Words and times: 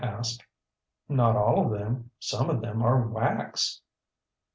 ŌĆ£ŌĆśNot 0.01 1.35
all 1.35 1.63
of 1.63 1.71
them. 1.77 2.09
Some 2.17 2.49
of 2.49 2.61
them 2.61 2.81
are 2.81 3.07
wax. 3.09 3.81